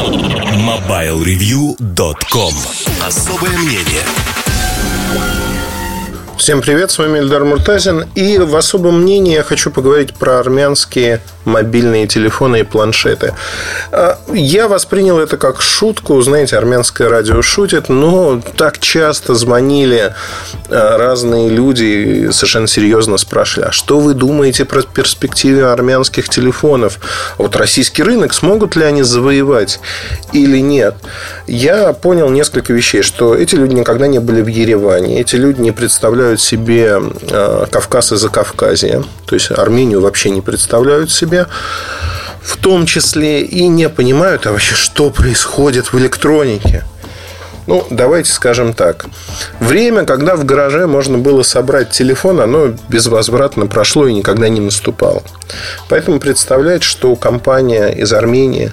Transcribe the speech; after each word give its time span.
MobileReview.com 0.00 2.54
Особое 3.06 3.58
мнение 3.58 4.02
Всем 6.38 6.62
привет, 6.62 6.90
с 6.90 6.98
вами 6.98 7.18
Эльдар 7.18 7.44
Муртазин. 7.44 8.06
И 8.14 8.38
в 8.38 8.56
особом 8.56 9.02
мнении 9.02 9.34
я 9.34 9.42
хочу 9.42 9.70
поговорить 9.70 10.14
про 10.14 10.40
армянские 10.40 11.20
мобильные 11.50 12.06
телефоны 12.06 12.60
и 12.60 12.62
планшеты. 12.62 13.34
А, 13.92 14.18
я 14.32 14.68
воспринял 14.68 15.18
это 15.18 15.36
как 15.36 15.60
шутку. 15.60 16.20
Знаете, 16.22 16.56
армянское 16.56 17.08
радио 17.08 17.42
шутит, 17.42 17.88
но 17.88 18.40
так 18.56 18.78
часто 18.78 19.34
звонили 19.34 20.14
а, 20.68 20.96
разные 20.96 21.48
люди 21.48 21.84
и 21.84 22.32
совершенно 22.32 22.66
серьезно 22.66 23.18
спрашивали, 23.18 23.68
а 23.68 23.72
что 23.72 23.98
вы 23.98 24.14
думаете 24.14 24.64
про 24.64 24.82
перспективы 24.82 25.62
армянских 25.62 26.28
телефонов? 26.28 26.98
Вот 27.38 27.56
российский 27.56 28.02
рынок, 28.02 28.32
смогут 28.32 28.76
ли 28.76 28.84
они 28.84 29.02
завоевать 29.02 29.80
или 30.32 30.58
нет? 30.58 30.94
Я 31.46 31.92
понял 31.92 32.30
несколько 32.30 32.72
вещей, 32.72 33.02
что 33.02 33.34
эти 33.34 33.56
люди 33.56 33.74
никогда 33.74 34.06
не 34.06 34.20
были 34.20 34.42
в 34.42 34.46
Ереване, 34.46 35.20
эти 35.20 35.36
люди 35.36 35.60
не 35.60 35.72
представляют 35.72 36.40
себе 36.40 37.00
а, 37.30 37.66
Кавказ 37.66 38.12
и 38.12 38.16
Закавказье, 38.16 39.02
то 39.26 39.34
есть 39.34 39.50
Армению 39.50 40.00
вообще 40.00 40.30
не 40.30 40.40
представляют 40.40 41.10
себе 41.10 41.39
в 42.42 42.56
том 42.56 42.86
числе 42.86 43.42
и 43.42 43.66
не 43.68 43.88
понимают, 43.88 44.46
а 44.46 44.52
вообще 44.52 44.74
что 44.74 45.10
происходит 45.10 45.92
в 45.92 45.98
электронике. 45.98 46.84
Ну, 47.66 47.86
давайте 47.88 48.32
скажем 48.32 48.72
так. 48.72 49.06
Время, 49.60 50.04
когда 50.04 50.34
в 50.34 50.44
гараже 50.44 50.88
можно 50.88 51.18
было 51.18 51.44
собрать 51.44 51.90
телефон, 51.90 52.40
оно 52.40 52.74
безвозвратно 52.88 53.68
прошло 53.68 54.08
и 54.08 54.12
никогда 54.12 54.48
не 54.48 54.60
наступало. 54.60 55.22
Поэтому 55.88 56.18
представлять, 56.18 56.82
что 56.82 57.14
компания 57.14 57.88
из 57.88 58.12
Армении 58.12 58.72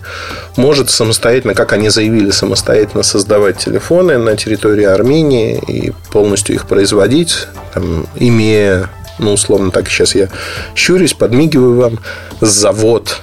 может 0.56 0.90
самостоятельно, 0.90 1.54
как 1.54 1.74
они 1.74 1.90
заявили, 1.90 2.32
самостоятельно 2.32 3.04
создавать 3.04 3.58
телефоны 3.58 4.18
на 4.18 4.36
территории 4.36 4.86
Армении 4.86 5.62
и 5.68 5.94
полностью 6.12 6.56
их 6.56 6.66
производить, 6.66 7.48
там, 7.76 8.08
имея 8.16 8.90
ну, 9.20 9.34
условно 9.34 9.72
так, 9.72 9.90
сейчас 9.90 10.16
я 10.16 10.30
щурюсь, 10.76 11.14
подмигиваю 11.14 11.76
вам, 11.76 12.00
завод. 12.42 13.22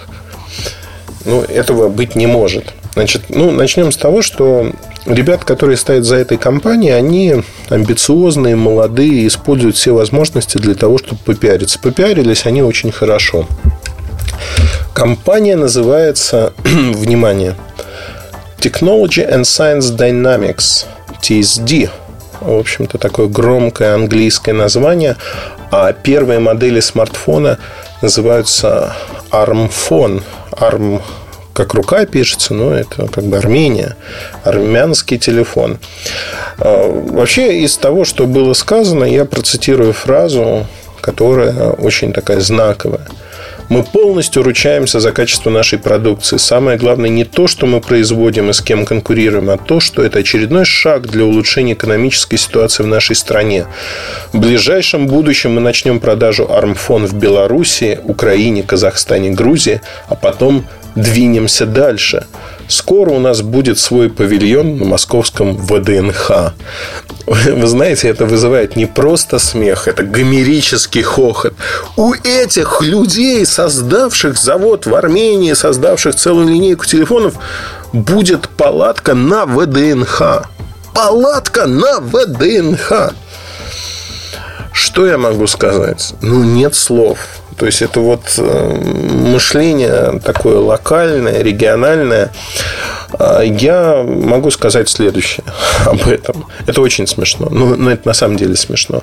Ну, 1.25 1.43
этого 1.43 1.89
быть 1.89 2.15
не 2.15 2.27
может. 2.27 2.75
Значит, 2.95 3.25
ну, 3.29 3.51
начнем 3.51 3.91
с 3.91 3.97
того, 3.97 4.23
что 4.23 4.71
ребят, 5.07 5.45
которые 5.45 5.77
стоят 5.77 6.05
за 6.05 6.17
этой 6.17 6.39
компанией, 6.39 6.93
они 6.93 7.43
амбициозные, 7.69 8.57
молодые, 8.57 9.27
используют 9.27 9.77
все 9.77 9.95
возможности 9.95 10.59
для 10.59 10.75
того, 10.75 10.99
чтобы 10.99 11.21
попиариться. 11.25 11.79
Попиарились 11.79 12.47
они 12.47 12.63
очень 12.63 12.93
хорошо. 12.93 13.47
Компания 14.93 15.57
называется, 15.57 16.53
внимание, 16.65 17.57
Technology 18.59 19.29
and 19.29 19.43
Science 19.43 19.97
Dynamics, 19.97 20.87
TSD. 21.21 21.91
В 22.45 22.59
общем-то, 22.59 22.99
такое 22.99 23.27
громкое 23.27 23.95
английское 23.95 24.53
название. 24.53 25.17
А 25.71 25.93
первые 25.93 26.41
модели 26.41 26.81
смартфона 26.81 27.59
называются 28.03 28.95
ARM-фон. 29.31 30.23
ARM 30.53 31.03
как 31.55 31.73
рука 31.73 32.05
пишется, 32.05 32.53
но 32.53 32.75
это 32.75 33.07
как 33.07 33.25
бы 33.25 33.39
Армения, 33.39 33.97
армянский 34.43 35.19
телефон. 35.19 35.79
А, 36.59 36.91
вообще, 36.91 37.61
из 37.61 37.79
того, 37.79 38.05
что 38.05 38.27
было 38.27 38.53
сказано, 38.55 39.05
я 39.05 39.25
процитирую 39.25 39.93
фразу, 39.93 40.67
которая 41.01 41.71
очень 41.71 42.13
такая 42.13 42.41
знаковая– 42.41 43.09
мы 43.69 43.83
полностью 43.83 44.43
ручаемся 44.43 45.01
за 45.01 45.13
качество 45.13 45.51
нашей 45.51 45.79
продукции. 45.79 46.37
Самое 46.37 46.79
главное 46.79 47.11
не 47.11 47.25
то, 47.25 47.47
что 47.47 47.67
мы 47.67 47.81
производим 47.81 48.51
и 48.51 48.53
с 48.53 48.61
кем 48.61 48.85
конкурируем, 48.85 49.51
а 49.51 49.57
то, 49.57 49.81
что 49.81 50.03
это 50.03 50.19
очередной 50.19 50.65
шаг 50.65 51.07
для 51.09 51.25
улучшения 51.25 51.73
экономической 51.73 52.37
ситуации 52.37 52.83
в 52.83 52.87
нашей 52.87 53.17
стране. 53.17 53.67
В 54.33 54.39
ближайшем 54.39 55.07
будущем 55.07 55.55
мы 55.55 55.61
начнем 55.61 56.01
продажу 56.01 56.51
армфон 56.51 57.07
в 57.07 57.15
Беларуси, 57.15 58.01
Украине, 58.05 58.63
Казахстане, 58.63 59.31
Грузии, 59.31 59.81
а 60.09 60.15
потом 60.15 60.67
двинемся 60.95 61.67
дальше. 61.67 62.27
Скоро 62.69 63.11
у 63.11 63.21
нас 63.21 63.43
будет 63.43 63.79
свой 63.79 64.09
павильон 64.09 64.79
на 64.79 64.85
московском 64.85 65.57
ВДНХ. 65.57 66.55
Вы 67.27 67.67
знаете, 67.67 68.09
это 68.09 68.27
вызывает 68.27 68.77
не 68.77 68.87
просто 68.87 69.39
смех, 69.39 69.89
это 69.89 70.03
гомерический 70.03 71.03
хохот. 71.03 71.55
У 71.97 72.15
этих 72.15 72.83
людей, 72.83 73.45
создавших 73.47 74.37
завод 74.39 74.87
в 74.87 74.95
Армении, 74.95 75.53
создавших 75.53 76.15
целую 76.15 76.49
линейку 76.49 76.85
телефонов, 76.85 77.35
будет 77.93 78.49
палатка 78.49 79.15
на 79.15 79.47
ВДНХ. 79.47 80.45
Палатка 80.95 81.67
на 81.67 82.01
ВДНХ. 82.01 83.13
Что 84.73 85.07
я 85.07 85.19
могу 85.19 85.47
сказать? 85.47 86.15
Ну, 86.21 86.43
нет 86.43 86.75
слов. 86.75 87.19
То 87.57 87.67
есть 87.67 87.83
это 87.83 88.01
вот 88.01 88.23
э, 88.39 88.75
мышление 88.75 90.21
такое 90.21 90.59
локальное, 90.59 91.43
региональное. 91.43 92.33
А 93.19 93.43
я 93.43 94.03
могу 94.03 94.51
сказать 94.51 94.89
следующее 94.89 95.45
об 95.87 96.07
этом. 96.09 96.47
Это 96.67 96.81
очень 96.81 97.07
смешно. 97.07 97.49
Ну, 97.51 97.77
но 97.77 97.91
это 97.91 98.09
на 98.09 98.15
самом 98.15 98.37
деле 98.37 98.57
смешно. 98.57 99.03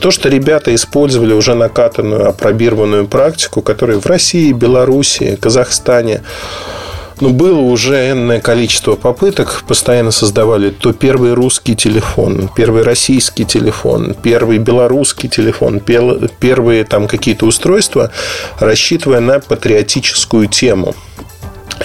То, 0.00 0.10
что 0.10 0.28
ребята 0.28 0.74
использовали 0.74 1.32
уже 1.32 1.54
накатанную, 1.54 2.28
опробированную 2.28 3.06
практику, 3.06 3.62
которая 3.62 3.98
в 3.98 4.06
России, 4.06 4.52
Белоруссии, 4.52 5.36
Казахстане 5.36 6.22
ну, 7.22 7.30
было 7.30 7.60
уже 7.60 8.10
энное 8.10 8.40
количество 8.40 8.96
попыток. 8.96 9.62
Постоянно 9.68 10.10
создавали 10.10 10.70
то 10.70 10.92
первый 10.92 11.34
русский 11.34 11.76
телефон, 11.76 12.50
первый 12.54 12.82
российский 12.82 13.44
телефон, 13.44 14.16
первый 14.20 14.58
белорусский 14.58 15.28
телефон, 15.28 15.78
первые 15.78 16.84
там 16.84 17.06
какие-то 17.06 17.46
устройства, 17.46 18.10
рассчитывая 18.58 19.20
на 19.20 19.38
патриотическую 19.38 20.48
тему. 20.48 20.96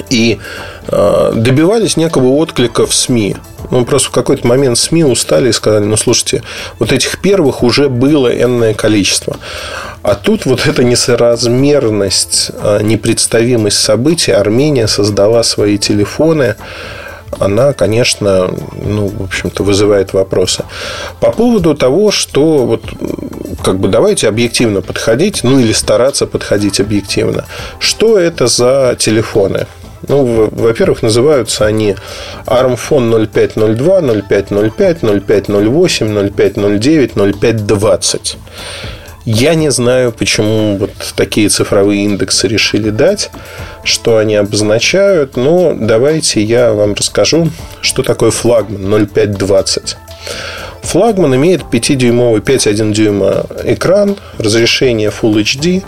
И 0.10 0.40
э, 0.88 1.34
добивались 1.36 1.98
некого 1.98 2.28
отклика 2.28 2.86
в 2.86 2.94
СМИ. 2.94 3.36
Ну, 3.72 3.86
просто 3.86 4.10
в 4.10 4.12
какой-то 4.12 4.48
момент 4.48 4.78
СМИ 4.78 5.04
устали 5.04 5.50
и 5.50 5.52
сказали, 5.54 5.84
ну, 5.86 5.98
слушайте, 5.98 6.44
вот 6.80 6.92
этих 6.92 7.20
первых 7.20 7.64
уже 7.64 7.90
было 7.90 8.30
энное 8.30 8.74
количество. 8.74 9.38
А 10.04 10.16
тут 10.16 10.46
вот 10.46 10.66
эта 10.66 10.84
несоразмерность, 10.84 12.52
а, 12.62 12.82
непредставимость 12.82 13.80
событий. 13.80 14.32
Армения 14.32 14.88
создала 14.88 15.44
свои 15.44 15.78
телефоны. 15.78 16.56
Она, 17.40 17.74
конечно, 17.74 18.50
ну, 18.82 19.08
в 19.10 19.24
общем-то, 19.24 19.64
вызывает 19.64 20.14
вопросы. 20.14 20.64
По 21.20 21.32
поводу 21.32 21.76
того, 21.76 22.10
что 22.10 22.66
вот 22.66 22.84
как 23.64 23.80
бы 23.80 23.90
давайте 23.90 24.30
объективно 24.30 24.82
подходить, 24.82 25.44
ну 25.44 25.60
или 25.60 25.74
стараться 25.74 26.26
подходить 26.26 26.80
объективно. 26.80 27.44
Что 27.80 28.18
это 28.18 28.48
за 28.48 28.96
телефоны? 28.98 29.68
Ну, 30.08 30.50
во-первых, 30.52 31.04
называются 31.04 31.66
они 31.66 31.96
ARMFON 32.46 33.28
0502, 33.32 34.02
0505, 34.02 35.02
0508, 35.02 36.30
0509, 36.30 37.16
0520. 37.16 38.38
Я 39.30 39.56
не 39.56 39.70
знаю, 39.72 40.14
почему 40.14 40.78
вот 40.78 40.92
такие 41.18 41.50
цифровые 41.50 42.06
индексы 42.06 42.48
решили 42.48 42.92
дать, 42.92 43.30
что 43.84 44.20
они 44.20 44.36
обозначают, 44.36 45.36
но 45.36 45.76
давайте 45.78 46.42
я 46.42 46.72
вам 46.72 46.94
расскажу, 46.94 47.50
что 47.82 48.04
такое 48.04 48.32
флагман 48.32 49.10
0520. 49.14 49.98
Флагман 50.88 51.36
имеет 51.36 51.64
5-дюймовый 51.64 52.40
5,1 52.40 52.94
дюйма 52.94 53.46
экран, 53.66 54.16
разрешение 54.38 55.10
Full 55.12 55.34
HD, 55.42 55.84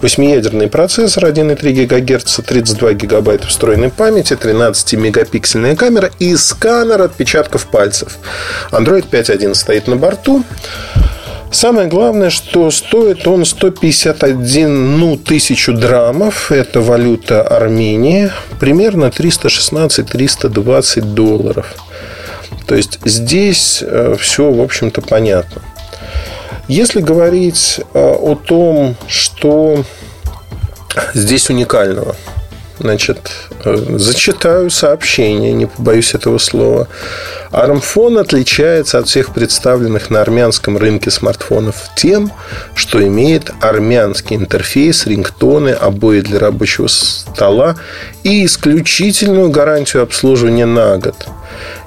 8-ядерный 0.00 0.68
процессор 0.68 1.24
1,3 1.24 1.86
ГГц, 1.86 2.40
32 2.46 2.92
ГБ 2.92 3.38
встроенной 3.48 3.90
памяти, 3.90 4.34
13-мегапиксельная 4.34 5.74
камера 5.74 6.08
и 6.20 6.36
сканер 6.36 7.02
отпечатков 7.02 7.66
пальцев. 7.66 8.18
Android 8.70 9.10
5.1 9.10 9.54
стоит 9.54 9.88
на 9.88 9.96
борту. 9.96 10.44
Самое 11.50 11.88
главное, 11.88 12.30
что 12.30 12.70
стоит 12.70 13.26
он 13.26 13.44
151 13.44 14.98
ну, 14.98 15.16
тысячу 15.16 15.72
драмов. 15.72 16.52
Это 16.52 16.80
валюта 16.80 17.42
Армении. 17.42 18.30
Примерно 18.60 19.06
316-320 19.06 21.00
долларов. 21.00 21.74
То 22.66 22.74
есть 22.74 22.98
здесь 23.04 23.82
э, 23.86 24.16
все, 24.18 24.50
в 24.50 24.60
общем-то, 24.60 25.02
понятно. 25.02 25.62
Если 26.68 27.00
говорить 27.00 27.80
э, 27.92 27.98
о 27.98 28.34
том, 28.36 28.96
что 29.06 29.84
здесь 31.12 31.50
уникального, 31.50 32.16
значит, 32.78 33.30
э, 33.64 33.76
зачитаю 33.98 34.70
сообщение, 34.70 35.52
не 35.52 35.66
побоюсь 35.66 36.14
этого 36.14 36.38
слова, 36.38 36.88
Армфон 37.50 38.16
отличается 38.18 38.98
от 38.98 39.08
всех 39.08 39.34
представленных 39.34 40.08
на 40.08 40.22
армянском 40.22 40.78
рынке 40.78 41.10
смартфонов 41.10 41.76
тем, 41.96 42.32
что 42.74 43.06
имеет 43.06 43.52
армянский 43.60 44.36
интерфейс, 44.36 45.06
рингтоны, 45.06 45.70
обои 45.70 46.20
для 46.20 46.38
рабочего 46.38 46.86
стола 46.86 47.76
и 48.22 48.44
исключительную 48.46 49.50
гарантию 49.50 50.02
обслуживания 50.02 50.66
на 50.66 50.96
год. 50.96 51.28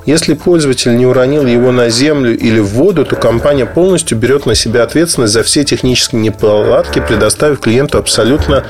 Если 0.08 0.36
пользователь 0.36 0.96
не 0.96 1.06
уронил 1.06 1.46
его 1.46 1.74
на 1.74 1.90
землю 1.90 2.34
или 2.36 2.60
в 2.60 2.68
воду, 2.68 3.04
то 3.04 3.18
компания 3.18 3.66
полностью 3.66 4.18
берет 4.18 4.46
на 4.46 4.56
себя 4.56 4.84
ответственность 4.84 5.34
за 5.34 5.44
все 5.44 5.66
технические 5.66 6.22
неполадки, 6.22 7.04
предоставив 7.06 7.60
клиенту 7.60 7.98
абсолютно 7.98 8.66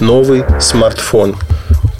новый 0.00 0.44
смартфон. 0.60 1.36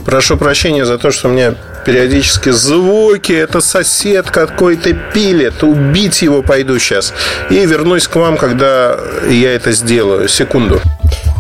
Прошу 0.05 0.37
прощения 0.37 0.85
за 0.85 0.99
то, 0.99 1.11
что 1.11 1.29
у 1.29 1.33
меня 1.33 1.55
периодически 1.87 2.51
звуки. 2.51 3.33
Это 3.33 3.63
сосед 3.63 4.31
какой-то 4.31 4.93
пилит. 5.15 5.63
Убить 5.63 6.21
его 6.21 6.43
пойду 6.43 6.79
сейчас. 6.79 7.15
И 7.49 7.65
вернусь 7.65 8.07
к 8.07 8.17
вам, 8.17 8.37
когда 8.37 8.99
я 9.27 9.55
это 9.55 9.73
сделаю. 9.73 10.29
Секунду. 10.29 10.83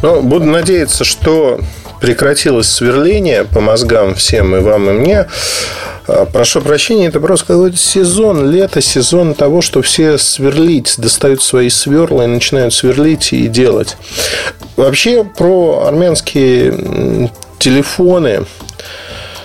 Но 0.02 0.22
буду 0.22 0.46
надеяться, 0.46 1.04
что 1.04 1.60
прекратилось 2.00 2.68
сверление 2.68 3.44
по 3.44 3.60
мозгам 3.60 4.14
всем 4.14 4.56
и 4.56 4.60
вам, 4.60 4.88
и 4.88 4.92
мне. 4.92 5.26
А, 6.12 6.26
прошу 6.26 6.60
прощения, 6.60 7.06
это 7.06 7.20
просто 7.20 7.46
какой-то 7.46 7.76
сезон, 7.78 8.50
лето, 8.50 8.82
сезон 8.82 9.32
того, 9.34 9.62
что 9.62 9.80
все 9.80 10.18
сверлить, 10.18 10.96
достают 10.98 11.42
свои 11.42 11.70
сверла 11.70 12.22
и 12.22 12.26
начинают 12.26 12.74
сверлить 12.74 13.32
и 13.32 13.48
делать. 13.48 13.96
Вообще 14.76 15.24
про 15.24 15.84
армянские 15.86 17.30
телефоны 17.58 18.44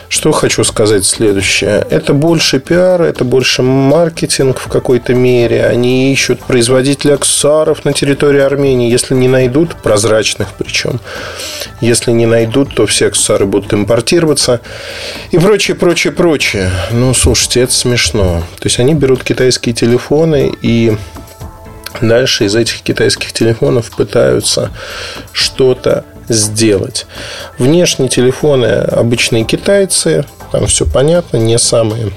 что 0.10 0.32
хочу 0.32 0.64
сказать 0.64 1.06
следующее. 1.06 1.86
Это 1.90 2.14
больше 2.14 2.60
пиар, 2.60 3.02
это 3.02 3.24
больше 3.24 3.62
маркетинг 3.62 4.60
в 4.60 4.68
какой-то 4.70 5.14
мере. 5.14 5.66
Они 5.66 6.14
ищут 6.14 6.40
производителей 6.40 7.16
аксессуаров 7.16 7.84
на 7.84 7.94
территории 7.94 8.40
Армении. 8.40 8.90
Если 8.90 9.14
не 9.16 9.28
найдут, 9.28 9.76
прозрачных 9.76 10.50
причем. 10.58 11.00
Если 11.82 12.12
не 12.12 12.26
найдут, 12.26 12.74
то 12.74 12.86
все 12.86 13.08
аксессуары 13.08 13.46
будут 13.46 13.74
импортироваться. 13.74 14.62
И 15.32 15.38
прочее, 15.38 15.76
прочее, 15.76 16.14
прочее. 16.14 16.72
Ну, 16.92 17.14
слушайте, 17.14 17.62
это 17.62 17.74
смешно. 17.74 18.44
То 18.60 18.66
есть, 18.66 18.80
они 18.80 18.94
берут 18.94 19.24
китайские 19.24 19.76
телефоны 19.76 20.52
и 20.62 20.96
дальше 22.02 22.46
из 22.46 22.56
этих 22.56 22.82
китайских 22.82 23.34
телефонов 23.34 23.92
пытаются 23.96 24.72
что-то 25.34 26.06
сделать. 26.28 27.06
Внешние 27.58 28.10
телефоны 28.10 28.66
обычные 28.66 29.44
китайцы, 29.44 30.26
там 30.52 30.68
все 30.68 30.86
понятно, 30.86 31.38
не 31.38 31.58
самые 31.58 32.12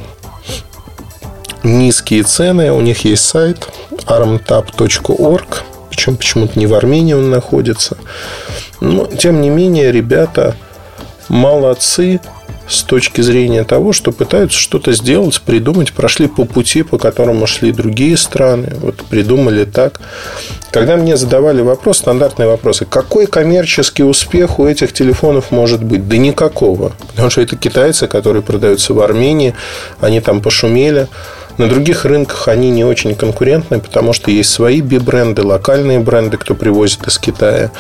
низкие 1.63 2.23
цены. 2.23 2.73
У 2.73 2.81
них 2.81 3.05
есть 3.05 3.25
сайт 3.25 3.69
armtap.org, 4.07 5.65
причем 5.91 6.17
почему-то 6.17 6.59
не 6.59 6.67
в 6.67 6.75
Армении 6.75 7.15
он 7.15 7.31
находится. 7.31 7.97
Но, 8.81 9.07
тем 9.07 9.41
не 9.41 9.51
менее, 9.51 9.93
ребята 9.93 10.57
молодцы, 11.29 12.21
с 12.71 12.85
точки 12.85 13.21
зрения 13.21 13.65
того, 13.65 13.93
что 13.93 14.13
пытаются 14.13 14.59
что-то 14.59 14.93
сделать, 14.93 15.41
придумать, 15.43 15.93
прошли 15.93 16.29
по 16.29 16.45
пути, 16.45 16.83
по 16.83 16.99
которому 16.99 17.47
шли 17.47 17.73
другие 17.73 18.17
страны, 18.17 18.73
вот 18.81 18.97
придумали 19.11 19.65
так. 19.65 20.01
Когда 20.71 20.97
мне 20.97 21.17
задавали 21.17 21.63
вопрос, 21.63 21.99
стандартные 21.99 22.47
вопросы, 22.47 22.85
какой 22.85 23.27
коммерческий 23.27 24.05
успех 24.05 24.61
у 24.61 24.67
этих 24.67 24.93
телефонов 24.93 25.51
может 25.51 25.83
быть? 25.83 26.07
Да 26.09 26.17
никакого. 26.17 26.93
Потому 27.09 27.29
что 27.29 27.41
это 27.41 27.57
китайцы, 27.57 28.07
которые 28.07 28.43
продаются 28.43 28.95
в 28.95 29.01
Армении, 29.01 29.55
они 30.01 30.21
там 30.21 30.41
пошумели. 30.41 31.09
На 31.59 31.69
других 31.69 32.05
рынках 32.05 32.49
они 32.49 32.71
не 32.71 32.85
очень 32.85 33.15
конкурентны, 33.15 33.81
потому 33.81 34.13
что 34.13 34.31
есть 34.31 34.51
свои 34.51 34.81
би-бренды, 34.81 35.43
локальные 35.43 36.01
бренды, 36.01 36.37
кто 36.37 36.55
привозит 36.55 37.07
из 37.07 37.19
Китая. 37.19 37.71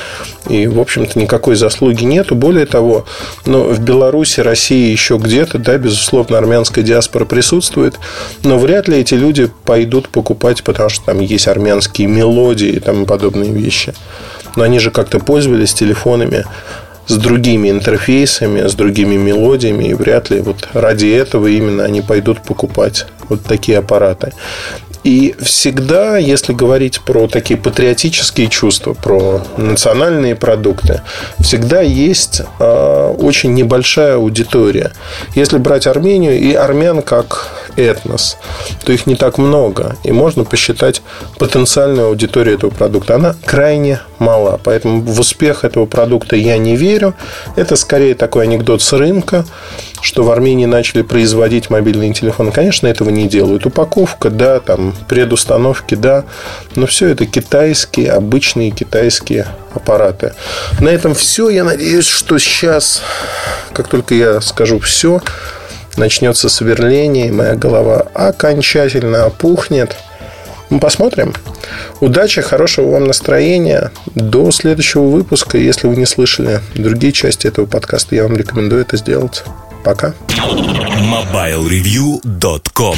И, 0.49 0.67
в 0.67 0.78
общем-то, 0.81 1.19
никакой 1.19 1.55
заслуги 1.56 2.05
нету. 2.05 2.34
Более 2.34 2.67
того, 2.67 3.06
ну, 3.46 3.64
в 3.64 3.81
Беларуси, 3.81 4.40
России 4.40 4.90
еще 4.90 5.17
где-то, 5.17 5.58
да, 5.58 5.78
безусловно, 5.78 6.38
армянская 6.38 6.84
диаспора 6.84 7.25
присутствует, 7.25 7.99
но 8.43 8.58
вряд 8.58 8.88
ли 8.88 8.99
эти 8.99 9.14
люди 9.14 9.50
пойдут 9.64 10.08
покупать, 10.08 10.62
потому 10.62 10.88
что 10.88 11.06
там 11.06 11.20
есть 11.20 11.49
армянские 11.49 12.08
мелодии 12.08 12.69
и 12.69 12.81
тому 12.81 13.06
подобные 13.06 13.52
вещи. 13.52 13.94
Но 14.56 14.64
они 14.64 14.78
же 14.78 14.90
как-то 14.90 15.20
пользовались 15.20 15.75
телефонами 15.75 16.44
с 17.10 17.16
другими 17.16 17.70
интерфейсами, 17.70 18.68
с 18.68 18.74
другими 18.74 19.16
мелодиями, 19.16 19.88
и 19.88 19.94
вряд 19.94 20.30
ли 20.30 20.40
вот 20.40 20.68
ради 20.72 21.06
этого 21.06 21.48
именно 21.48 21.84
они 21.84 22.02
пойдут 22.02 22.40
покупать 22.42 23.06
вот 23.28 23.42
такие 23.42 23.78
аппараты. 23.78 24.32
И 25.02 25.34
всегда, 25.40 26.18
если 26.18 26.52
говорить 26.52 27.00
про 27.00 27.26
такие 27.26 27.58
патриотические 27.58 28.48
чувства, 28.48 28.94
про 28.94 29.42
национальные 29.56 30.36
продукты, 30.36 31.00
всегда 31.40 31.80
есть 31.80 32.42
э, 32.60 33.14
очень 33.18 33.54
небольшая 33.54 34.16
аудитория. 34.16 34.92
Если 35.34 35.58
брать 35.58 35.86
Армению 35.88 36.38
и 36.38 36.52
армян 36.52 37.02
как 37.02 37.48
этнос, 37.76 38.37
то 38.84 38.93
их 38.93 39.06
не 39.06 39.17
так 39.17 39.38
много. 39.38 39.96
И 40.05 40.12
можно 40.12 40.44
посчитать 40.44 41.02
потенциальную 41.38 42.08
аудиторию 42.08 42.56
этого 42.56 42.70
продукта. 42.70 43.17
Она 43.17 43.37
крайне 43.44 44.00
мала. 44.19 44.61
Поэтому 44.62 45.00
в 45.02 45.20
успех 45.20 45.64
этого 45.64 45.87
продукта 45.87 46.37
я 46.37 46.58
не 46.58 46.76
верю. 46.76 47.14
Это 47.56 47.76
скорее 47.76 48.14
такой 48.14 48.44
анекдот 48.44 48.82
с 48.82 48.93
рынка, 48.93 49.44
что 50.02 50.22
в 50.22 50.31
Армении 50.31 50.67
начали 50.67 51.02
производить 51.02 51.70
мобильные 51.70 52.12
телефоны. 52.12 52.52
Конечно, 52.52 52.87
этого 52.87 53.11
не 53.11 53.28
делают. 53.28 53.67
Упаковка, 53.67 54.31
да, 54.31 54.61
там 54.61 54.94
предустановки, 55.08 55.94
да, 55.94 56.25
но 56.75 56.87
все 56.87 57.08
это 57.08 57.26
китайские, 57.26 58.12
обычные 58.12 58.70
китайские 58.70 59.46
аппараты. 59.75 60.34
На 60.81 60.88
этом 60.88 61.14
все. 61.14 61.49
Я 61.49 61.64
надеюсь, 61.64 62.06
что 62.06 62.38
сейчас, 62.38 63.02
как 63.73 63.88
только 63.88 64.14
я 64.14 64.40
скажу 64.40 64.78
все, 64.78 65.20
начнется 65.96 66.48
сверление, 66.48 67.32
моя 67.32 67.54
голова 67.54 68.06
окончательно 68.14 69.26
опухнет. 69.26 69.96
Мы 70.70 70.78
посмотрим. 70.78 71.34
Удачи, 72.00 72.40
хорошего 72.42 72.92
вам 72.92 73.06
настроения. 73.06 73.90
До 74.14 74.52
следующего 74.52 75.08
выпуска. 75.08 75.58
Если 75.58 75.88
вы 75.88 75.96
не 75.96 76.06
слышали 76.06 76.60
другие 76.75 77.12
части 77.12 77.48
этого 77.48 77.66
подкаста, 77.66 78.14
я 78.14 78.22
вам 78.22 78.37
рекомендую 78.37 78.82
это 78.82 78.96
сделать. 78.96 79.42
Пока. 79.84 80.14
MobileReview.com 80.28 82.87